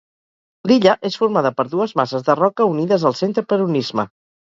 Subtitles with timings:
[0.71, 4.13] L'illa és formada per dues masses de roca unides al centre per un istme.